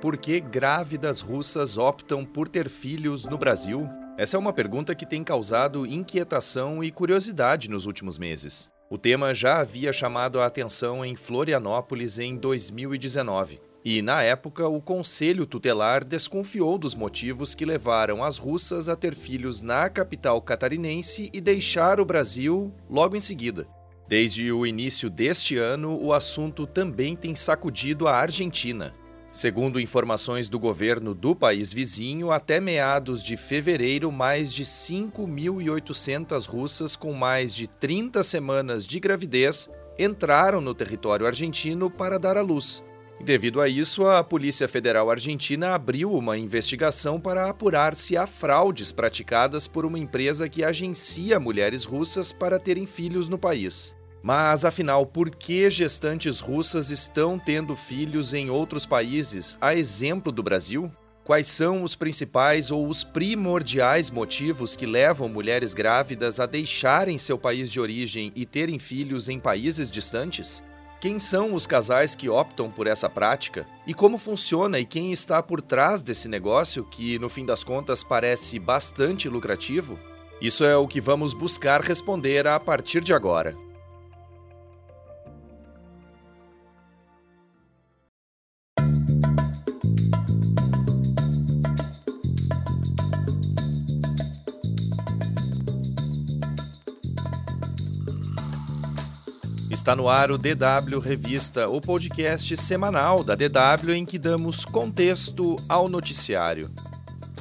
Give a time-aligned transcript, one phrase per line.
[0.00, 3.86] Por que grávidas russas optam por ter filhos no Brasil?
[4.16, 8.70] Essa é uma pergunta que tem causado inquietação e curiosidade nos últimos meses.
[8.88, 13.60] O tema já havia chamado a atenção em Florianópolis em 2019.
[13.84, 19.14] E, na época, o Conselho Tutelar desconfiou dos motivos que levaram as russas a ter
[19.14, 23.68] filhos na capital catarinense e deixar o Brasil logo em seguida.
[24.08, 28.94] Desde o início deste ano, o assunto também tem sacudido a Argentina.
[29.32, 36.96] Segundo informações do governo do país vizinho, até meados de fevereiro, mais de 5.800 russas
[36.96, 42.82] com mais de 30 semanas de gravidez entraram no território argentino para dar à luz.
[43.22, 48.90] Devido a isso, a Polícia Federal Argentina abriu uma investigação para apurar se há fraudes
[48.90, 53.94] praticadas por uma empresa que agencia mulheres russas para terem filhos no país.
[54.22, 60.42] Mas afinal, por que gestantes russas estão tendo filhos em outros países, a exemplo do
[60.42, 60.90] Brasil?
[61.24, 67.38] Quais são os principais ou os primordiais motivos que levam mulheres grávidas a deixarem seu
[67.38, 70.62] país de origem e terem filhos em países distantes?
[71.00, 73.66] Quem são os casais que optam por essa prática?
[73.86, 78.02] E como funciona e quem está por trás desse negócio que, no fim das contas,
[78.02, 79.98] parece bastante lucrativo?
[80.42, 83.56] Isso é o que vamos buscar responder a partir de agora.
[99.80, 105.56] Está no ar o DW Revista, o podcast semanal da DW em que damos contexto
[105.66, 106.70] ao noticiário.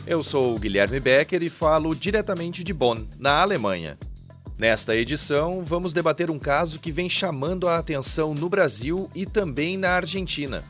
[0.07, 3.99] Eu sou o Guilherme Becker e falo diretamente de Bonn, na Alemanha.
[4.57, 9.75] Nesta edição, vamos debater um caso que vem chamando a atenção no Brasil e também
[9.75, 10.63] na Argentina.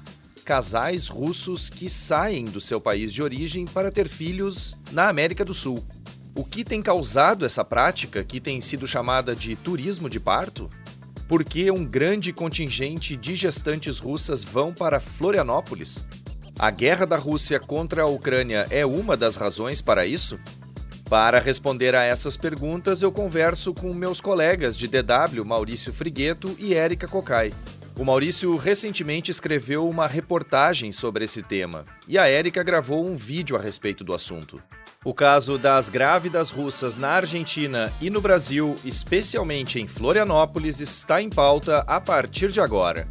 [0.43, 5.53] Casais russos que saem do seu país de origem para ter filhos na América do
[5.53, 5.85] Sul.
[6.33, 10.67] O que tem causado essa prática, que tem sido chamada de turismo de parto?
[11.29, 16.03] Por que um grande contingente de gestantes russas vão para Florianópolis?
[16.57, 20.39] A guerra da Rússia contra a Ucrânia é uma das razões para isso?
[21.07, 26.73] Para responder a essas perguntas, eu converso com meus colegas de DW, Maurício Frigueto e
[26.73, 27.53] Érica Cocai.
[27.95, 33.55] O Maurício recentemente escreveu uma reportagem sobre esse tema e a Érica gravou um vídeo
[33.55, 34.59] a respeito do assunto.
[35.05, 41.29] O caso das grávidas russas na Argentina e no Brasil, especialmente em Florianópolis, está em
[41.29, 43.07] pauta a partir de agora.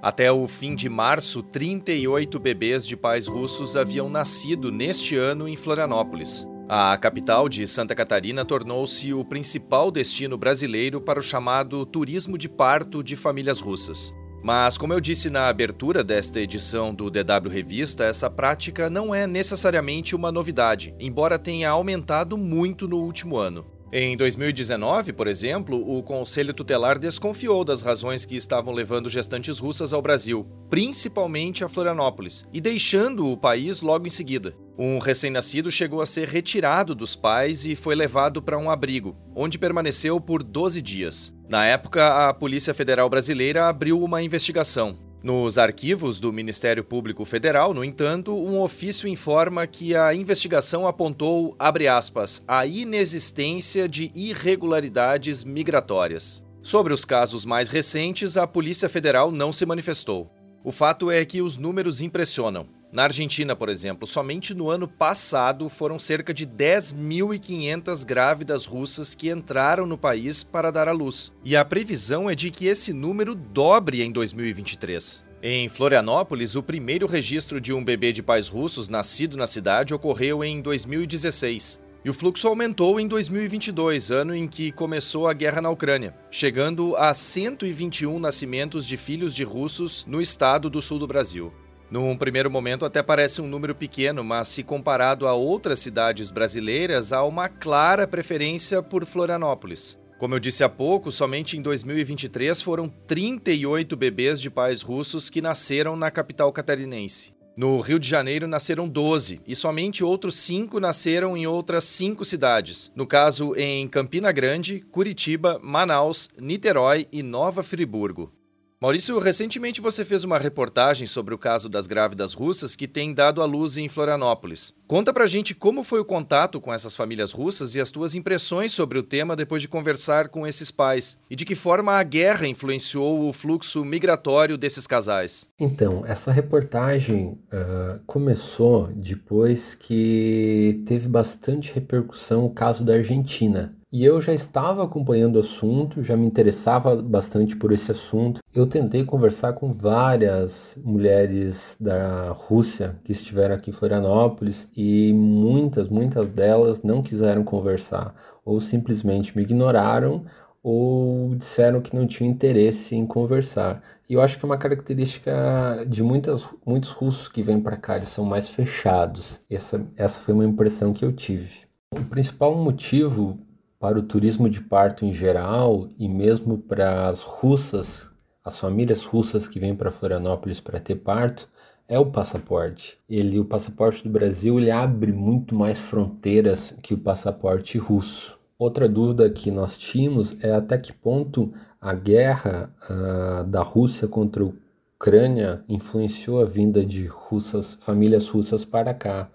[0.00, 5.56] Até o fim de março, 38 bebês de pais russos haviam nascido neste ano em
[5.56, 6.46] Florianópolis.
[6.68, 12.48] A capital de Santa Catarina tornou-se o principal destino brasileiro para o chamado turismo de
[12.48, 14.12] parto de famílias russas.
[14.40, 19.26] Mas, como eu disse na abertura desta edição do DW Revista, essa prática não é
[19.26, 23.66] necessariamente uma novidade, embora tenha aumentado muito no último ano.
[23.90, 29.94] Em 2019, por exemplo, o Conselho Tutelar desconfiou das razões que estavam levando gestantes russas
[29.94, 34.54] ao Brasil, principalmente a Florianópolis, e deixando o país logo em seguida.
[34.78, 39.58] Um recém-nascido chegou a ser retirado dos pais e foi levado para um abrigo, onde
[39.58, 41.34] permaneceu por 12 dias.
[41.48, 45.07] Na época, a Polícia Federal Brasileira abriu uma investigação.
[45.20, 51.56] Nos arquivos do Ministério Público Federal, no entanto, um ofício informa que a investigação apontou,
[51.58, 56.44] aspas, a inexistência de irregularidades migratórias.
[56.62, 60.30] Sobre os casos mais recentes, a Polícia Federal não se manifestou.
[60.62, 62.77] O fato é que os números impressionam.
[62.90, 69.30] Na Argentina, por exemplo, somente no ano passado foram cerca de 10.500 grávidas russas que
[69.30, 71.30] entraram no país para dar à luz.
[71.44, 75.22] E a previsão é de que esse número dobre em 2023.
[75.42, 80.42] Em Florianópolis, o primeiro registro de um bebê de pais russos nascido na cidade ocorreu
[80.42, 81.80] em 2016.
[82.04, 86.96] E o fluxo aumentou em 2022, ano em que começou a guerra na Ucrânia, chegando
[86.96, 91.52] a 121 nascimentos de filhos de russos no estado do sul do Brasil.
[91.90, 97.12] Num primeiro momento, até parece um número pequeno, mas se comparado a outras cidades brasileiras,
[97.12, 99.98] há uma clara preferência por Florianópolis.
[100.18, 105.40] Como eu disse há pouco, somente em 2023 foram 38 bebês de pais russos que
[105.40, 107.32] nasceram na capital catarinense.
[107.56, 112.92] No Rio de Janeiro nasceram 12 e somente outros cinco nasceram em outras cinco cidades.
[112.94, 118.32] No caso, em Campina Grande, Curitiba, Manaus, Niterói e Nova Friburgo.
[118.80, 123.42] Maurício, recentemente você fez uma reportagem sobre o caso das grávidas russas que tem dado
[123.42, 124.72] à luz em Florianópolis.
[124.86, 128.70] Conta pra gente como foi o contato com essas famílias russas e as tuas impressões
[128.70, 131.18] sobre o tema depois de conversar com esses pais.
[131.28, 135.48] E de que forma a guerra influenciou o fluxo migratório desses casais.
[135.58, 143.76] Então, essa reportagem uh, começou depois que teve bastante repercussão o caso da Argentina.
[143.90, 148.40] E eu já estava acompanhando o assunto, já me interessava bastante por esse assunto.
[148.54, 155.88] Eu tentei conversar com várias mulheres da Rússia que estiveram aqui em Florianópolis e muitas,
[155.88, 158.14] muitas delas não quiseram conversar
[158.44, 160.24] ou simplesmente me ignoraram
[160.62, 163.82] ou disseram que não tinham interesse em conversar.
[164.06, 167.96] E eu acho que é uma característica de muitas, muitos russos que vêm para cá,
[167.96, 169.40] eles são mais fechados.
[169.50, 171.66] Essa, essa foi uma impressão que eu tive.
[171.90, 173.38] O principal motivo
[173.78, 178.10] para o turismo de parto em geral e mesmo para as russas,
[178.44, 181.48] as famílias russas que vêm para Florianópolis para ter parto,
[181.88, 182.98] é o passaporte.
[183.08, 188.38] Ele, o passaporte do Brasil, ele abre muito mais fronteiras que o passaporte russo.
[188.58, 194.42] Outra dúvida que nós tínhamos é até que ponto a guerra uh, da Rússia contra
[194.42, 194.50] a
[194.96, 199.30] Ucrânia influenciou a vinda de russas, famílias russas para cá.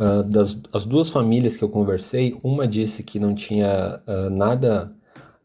[0.00, 4.90] Uh, das as duas famílias que eu conversei, uma disse que não tinha uh, nada,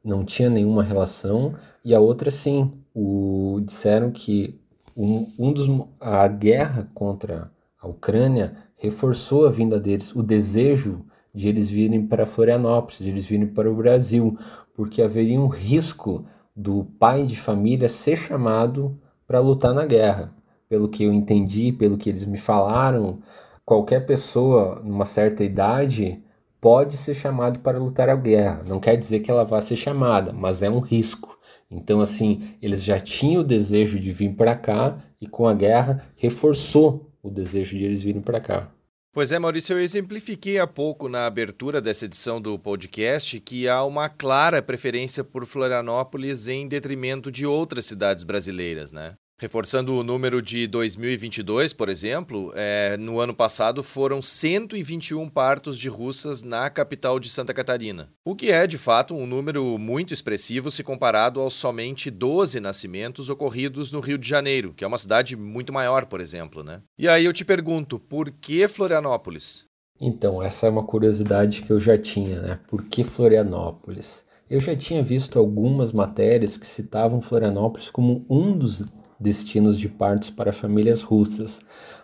[0.01, 1.53] não tinha nenhuma relação,
[1.83, 2.71] e a outra sim.
[2.97, 4.57] O, disseram que
[4.95, 5.67] um, um dos,
[5.99, 12.25] a guerra contra a Ucrânia reforçou a vinda deles, o desejo de eles virem para
[12.25, 14.37] Florianópolis, de eles virem para o Brasil,
[14.73, 16.23] porque haveria um risco
[16.55, 18.97] do pai de família ser chamado
[19.27, 20.33] para lutar na guerra.
[20.69, 23.19] Pelo que eu entendi, pelo que eles me falaram,
[23.65, 26.23] qualquer pessoa numa certa idade
[26.61, 28.63] pode ser chamado para lutar a guerra.
[28.65, 31.37] Não quer dizer que ela vá ser chamada, mas é um risco.
[31.69, 36.05] Então, assim, eles já tinham o desejo de vir para cá e com a guerra
[36.15, 38.71] reforçou o desejo de eles virem para cá.
[39.11, 43.83] Pois é, Maurício, eu exemplifiquei há pouco na abertura dessa edição do podcast que há
[43.83, 49.15] uma clara preferência por Florianópolis em detrimento de outras cidades brasileiras, né?
[49.37, 55.89] Reforçando o número de 2022, por exemplo, é, no ano passado foram 121 partos de
[55.89, 60.71] russas na capital de Santa Catarina, o que é, de fato, um número muito expressivo
[60.71, 65.35] se comparado aos somente 12 nascimentos ocorridos no Rio de Janeiro, que é uma cidade
[65.35, 66.63] muito maior, por exemplo.
[66.63, 66.81] Né?
[66.97, 69.65] E aí eu te pergunto, por que Florianópolis?
[69.99, 72.59] Então, essa é uma curiosidade que eu já tinha, né?
[72.69, 74.23] Por que Florianópolis?
[74.49, 78.83] Eu já tinha visto algumas matérias que citavam Florianópolis como um dos
[79.19, 81.59] destinos de partos para famílias russas.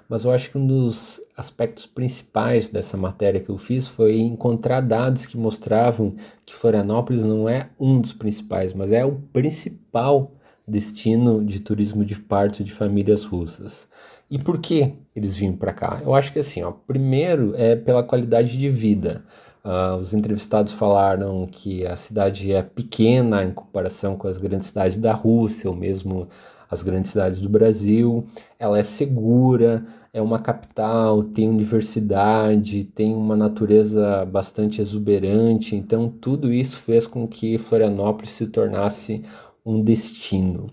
[0.08, 4.82] Mas eu acho que um dos aspectos principais dessa matéria que eu fiz foi encontrar
[4.82, 6.16] dados que mostravam
[6.46, 10.34] que Florianópolis não é um dos principais, mas é o principal
[10.68, 13.88] destino de turismo de parto de famílias russas.
[14.30, 16.02] E por que eles vinham para cá?
[16.04, 19.26] Eu acho que assim, ó, primeiro é pela qualidade de vida.
[19.64, 24.98] Uh, os entrevistados falaram que a cidade é pequena em comparação com as grandes cidades
[24.98, 26.28] da Rússia, ou mesmo
[26.70, 28.26] as grandes cidades do Brasil.
[28.58, 35.76] Ela é segura, é uma capital, tem universidade, tem uma natureza bastante exuberante.
[35.76, 39.24] Então, tudo isso fez com que Florianópolis se tornasse
[39.66, 40.72] um destino.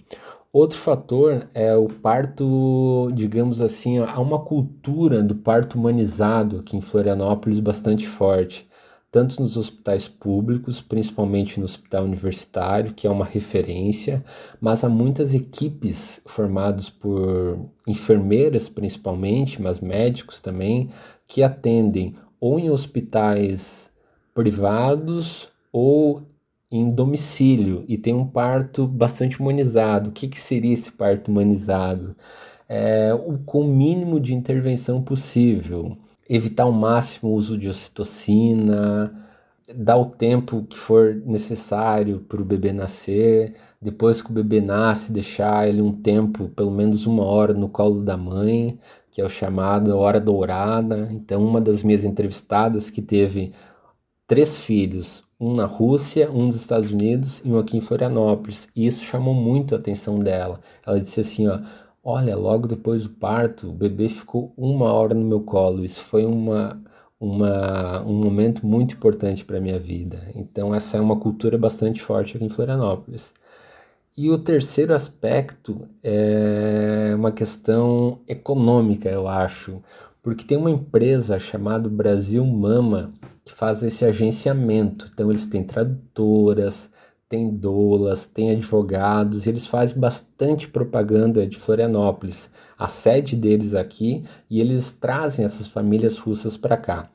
[0.53, 6.81] Outro fator é o parto, digamos assim, há uma cultura do parto humanizado aqui em
[6.81, 8.68] Florianópolis bastante forte
[9.11, 14.23] tanto nos hospitais públicos, principalmente no hospital universitário, que é uma referência,
[14.61, 20.91] mas há muitas equipes formadas por enfermeiras, principalmente, mas médicos também,
[21.27, 23.91] que atendem ou em hospitais
[24.35, 26.23] privados ou
[26.71, 30.11] em domicílio e tem um parto bastante humanizado.
[30.11, 32.15] O que, que seria esse parto humanizado?
[32.69, 35.97] É, o, com o mínimo de intervenção possível
[36.29, 39.13] evitar ao máximo o uso de ocitocina,
[39.75, 45.13] dar o tempo que for necessário para o bebê nascer, depois que o bebê nasce,
[45.13, 48.79] deixar ele um tempo, pelo menos uma hora, no colo da mãe,
[49.11, 51.09] que é o chamado hora dourada.
[51.13, 53.53] Então, uma das minhas entrevistadas que teve
[54.27, 58.69] três filhos, um na Rússia, um nos Estados Unidos e um aqui em Florianópolis.
[58.75, 60.61] E isso chamou muito a atenção dela.
[60.87, 61.61] Ela disse assim, ó,
[62.11, 65.85] Olha, logo depois do parto, o bebê ficou uma hora no meu colo.
[65.85, 66.83] Isso foi uma,
[67.21, 70.19] uma, um momento muito importante para a minha vida.
[70.35, 73.31] Então, essa é uma cultura bastante forte aqui em Florianópolis.
[74.17, 79.83] E o terceiro aspecto é uma questão econômica, eu acho,
[80.23, 83.13] porque tem uma empresa chamada Brasil Mama
[83.45, 85.11] que faz esse agenciamento.
[85.13, 86.89] Então eles têm tradutoras,
[87.29, 94.61] tem doulas, tem advogados, eles fazem bastante propaganda de Florianópolis, a sede deles aqui, e
[94.61, 97.11] eles trazem essas famílias russas para cá.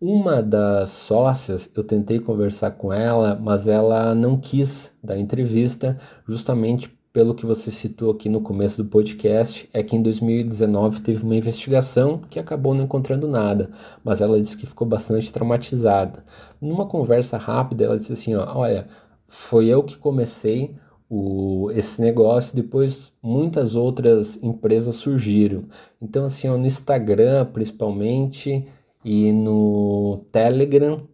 [0.00, 6.96] Uma das sócias, eu tentei conversar com ela, mas ela não quis dar entrevista, justamente
[7.16, 11.34] pelo que você citou aqui no começo do podcast, é que em 2019 teve uma
[11.34, 13.70] investigação que acabou não encontrando nada,
[14.04, 16.22] mas ela disse que ficou bastante traumatizada.
[16.60, 18.86] Numa conversa rápida, ela disse assim: ó, olha,
[19.28, 20.74] foi eu que comecei
[21.08, 25.64] o, esse negócio, depois muitas outras empresas surgiram.
[26.00, 28.66] Então, assim, no Instagram principalmente
[29.04, 31.06] e no Telegram,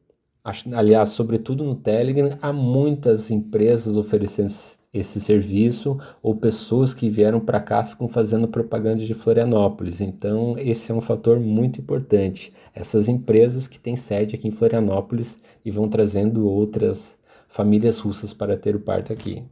[0.72, 4.50] aliás, sobretudo no Telegram, há muitas empresas oferecendo
[4.92, 10.00] esse serviço ou pessoas que vieram para cá ficam fazendo propaganda de Florianópolis.
[10.00, 12.52] Então, esse é um fator muito importante.
[12.74, 17.16] Essas empresas que têm sede aqui em Florianópolis e vão trazendo outras
[17.52, 19.44] famílias russas para ter o parto aqui.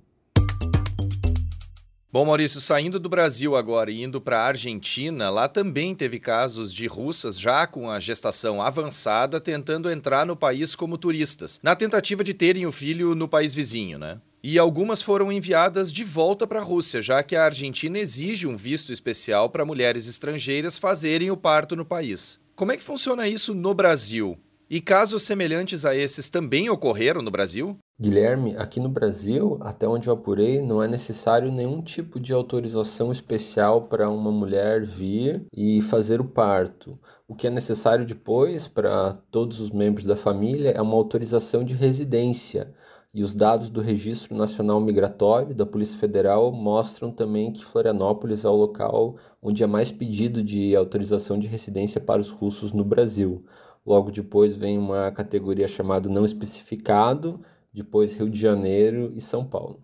[2.12, 6.74] Bom, Maurício, saindo do Brasil agora e indo para a Argentina, lá também teve casos
[6.74, 12.24] de russas já com a gestação avançada tentando entrar no país como turistas, na tentativa
[12.24, 14.20] de terem o filho no país vizinho, né?
[14.42, 18.56] E algumas foram enviadas de volta para a Rússia, já que a Argentina exige um
[18.56, 22.40] visto especial para mulheres estrangeiras fazerem o parto no país.
[22.56, 24.36] Como é que funciona isso no Brasil?
[24.68, 27.78] E casos semelhantes a esses também ocorreram no Brasil?
[28.00, 33.12] Guilherme, aqui no Brasil, até onde eu apurei, não é necessário nenhum tipo de autorização
[33.12, 36.98] especial para uma mulher vir e fazer o parto.
[37.28, 41.74] O que é necessário depois para todos os membros da família é uma autorização de
[41.74, 42.72] residência.
[43.12, 48.48] E os dados do Registro Nacional Migratório da Polícia Federal mostram também que Florianópolis é
[48.48, 53.44] o local onde é mais pedido de autorização de residência para os russos no Brasil.
[53.84, 57.40] Logo depois vem uma categoria chamada não especificado,
[57.72, 59.80] depois Rio de Janeiro e São Paulo.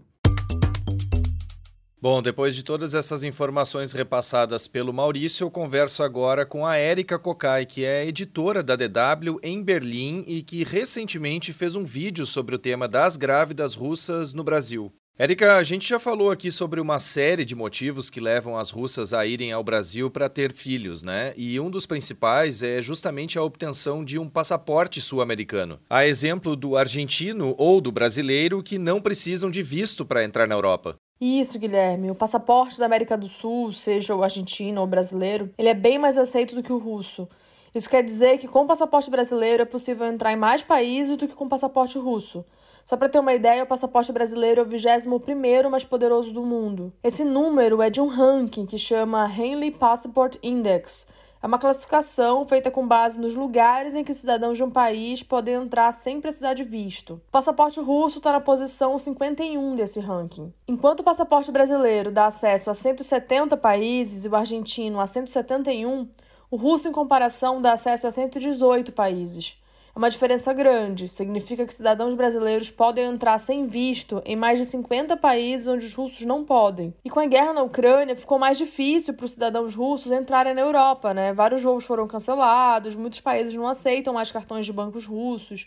[2.00, 7.18] Bom, depois de todas essas informações repassadas pelo Maurício, eu converso agora com a Érica
[7.18, 12.54] Cocai, que é editora da DW em Berlim e que recentemente fez um vídeo sobre
[12.54, 14.92] o tema das grávidas russas no Brasil.
[15.18, 19.14] Érica, a gente já falou aqui sobre uma série de motivos que levam as russas
[19.14, 21.32] a irem ao Brasil para ter filhos, né?
[21.38, 25.80] E um dos principais é justamente a obtenção de um passaporte sul-americano.
[25.88, 30.54] A exemplo do argentino ou do brasileiro que não precisam de visto para entrar na
[30.54, 30.96] Europa.
[31.18, 32.10] Isso, Guilherme.
[32.10, 36.18] O passaporte da América do Sul, seja o argentino ou brasileiro, ele é bem mais
[36.18, 37.26] aceito do que o russo.
[37.74, 41.26] Isso quer dizer que com o passaporte brasileiro é possível entrar em mais países do
[41.26, 42.44] que com o passaporte russo.
[42.86, 46.92] Só para ter uma ideia, o passaporte brasileiro é o 21º mais poderoso do mundo.
[47.02, 51.04] Esse número é de um ranking que chama Henley Passport Index.
[51.42, 55.54] É uma classificação feita com base nos lugares em que cidadãos de um país podem
[55.54, 57.14] entrar sem precisar de visto.
[57.14, 60.54] O passaporte russo está na posição 51 desse ranking.
[60.68, 66.08] Enquanto o passaporte brasileiro dá acesso a 170 países e o argentino a 171,
[66.48, 69.60] o russo, em comparação, dá acesso a 118 países.
[69.96, 71.08] Uma diferença grande.
[71.08, 75.94] Significa que cidadãos brasileiros podem entrar sem visto em mais de 50 países onde os
[75.94, 76.92] russos não podem.
[77.02, 80.60] E com a guerra na Ucrânia, ficou mais difícil para os cidadãos russos entrarem na
[80.60, 81.32] Europa, né?
[81.32, 85.66] Vários voos foram cancelados, muitos países não aceitam mais cartões de bancos russos.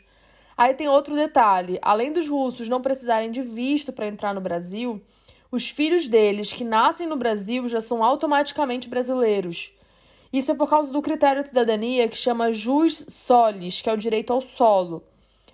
[0.56, 5.02] Aí tem outro detalhe: além dos russos não precisarem de visto para entrar no Brasil,
[5.52, 9.74] os filhos deles que nascem no Brasil já são automaticamente brasileiros.
[10.32, 13.98] Isso é por causa do critério de cidadania que chama jus solis, que é o
[13.98, 15.04] direito ao solo.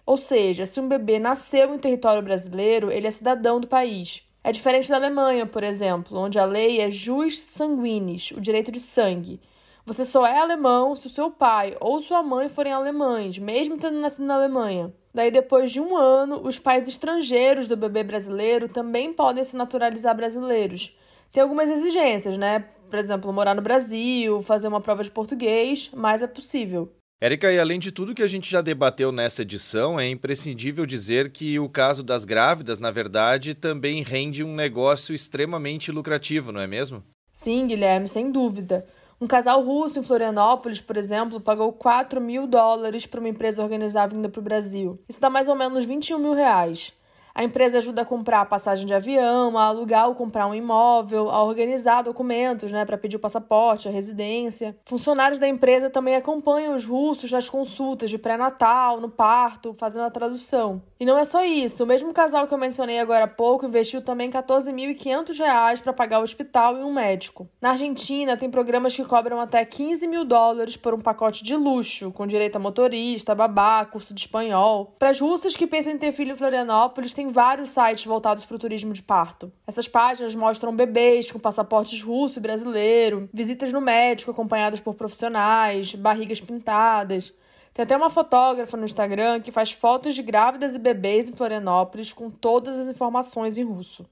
[0.05, 4.23] Ou seja, se um bebê nasceu em território brasileiro, ele é cidadão do país.
[4.43, 8.79] É diferente da Alemanha, por exemplo, onde a lei é jus sanguinis, o direito de
[8.79, 9.39] sangue.
[9.85, 13.99] Você só é alemão se o seu pai ou sua mãe forem alemães, mesmo tendo
[13.99, 14.93] nascido na Alemanha.
[15.13, 20.15] Daí, depois de um ano, os pais estrangeiros do bebê brasileiro também podem se naturalizar
[20.15, 20.95] brasileiros.
[21.31, 22.65] Tem algumas exigências, né?
[22.89, 26.91] Por exemplo, morar no Brasil, fazer uma prova de português, mas é possível.
[27.21, 31.31] Érica, e além de tudo que a gente já debateu nessa edição, é imprescindível dizer
[31.31, 36.67] que o caso das grávidas, na verdade, também rende um negócio extremamente lucrativo, não é
[36.67, 37.01] mesmo?
[37.31, 38.85] Sim, Guilherme, sem dúvida.
[39.19, 44.03] Um casal russo em Florianópolis, por exemplo, pagou 4 mil dólares para uma empresa organizar
[44.03, 44.99] a vinda para o Brasil.
[45.07, 46.93] Isso dá mais ou menos 21 mil reais.
[47.37, 51.43] A empresa ajuda a comprar passagem de avião, a alugar ou comprar um imóvel, a
[51.43, 54.73] organizar documentos, né, para pedir o passaporte, a residência.
[54.85, 60.09] Funcionários da empresa também acompanham os russos nas consultas de pré-natal, no parto, fazendo a
[60.09, 60.81] tradução.
[60.97, 64.01] E não é só isso, o mesmo casal que eu mencionei agora há pouco investiu
[64.01, 67.49] também 14.500 reais para pagar o hospital e um médico.
[67.59, 72.13] Na Argentina, tem programas que cobram até 15 mil dólares por um pacote de luxo,
[72.13, 74.95] com direito a motorista, babá, curso de espanhol.
[74.97, 78.55] Para as russas que pensam em ter filho em Florianópolis, tem vários sites voltados para
[78.55, 79.51] o turismo de parto.
[79.67, 85.95] Essas páginas mostram bebês com passaportes russo e brasileiro, visitas no médico acompanhadas por profissionais,
[85.95, 87.33] barrigas pintadas.
[87.73, 92.13] Tem até uma fotógrafa no Instagram que faz fotos de grávidas e bebês em Florianópolis
[92.13, 94.05] com todas as informações em russo.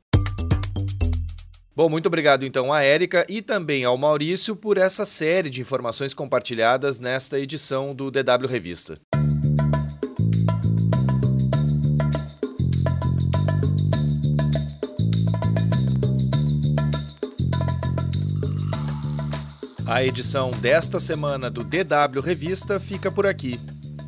[1.75, 6.13] Bom, muito obrigado então à Érica e também ao Maurício por essa série de informações
[6.13, 8.95] compartilhadas nesta edição do DW Revista.
[19.85, 23.59] A edição desta semana do DW Revista fica por aqui.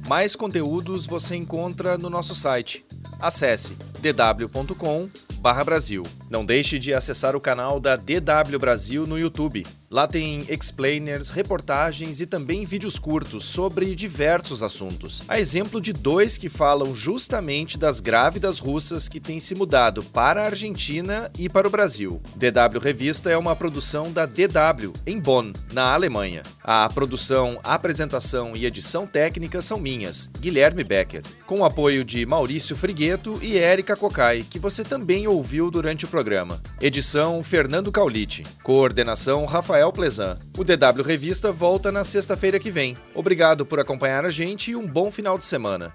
[0.07, 2.85] Mais conteúdos você encontra no nosso site.
[3.19, 6.03] Acesse dw.com/brasil.
[6.29, 9.67] Não deixe de acessar o canal da DW Brasil no YouTube.
[9.95, 15.23] Lá tem explainers, reportagens e também vídeos curtos sobre diversos assuntos.
[15.25, 20.41] A exemplo de dois que falam justamente das grávidas russas que têm se mudado para
[20.41, 22.21] a Argentina e para o Brasil.
[22.35, 26.43] DW Revista é uma produção da DW, em Bonn, na Alemanha.
[26.61, 32.75] A produção, apresentação e edição técnica são minhas, Guilherme Becker, com o apoio de Maurício
[32.75, 36.61] Frigueto e Érica Cocai, que você também ouviu durante o programa.
[36.81, 38.43] Edição Fernando Caulite.
[38.61, 40.39] Coordenação Rafael Rafael Plezan.
[40.57, 42.97] O DW Revista volta na sexta-feira que vem.
[43.13, 45.93] Obrigado por acompanhar a gente e um bom final de semana.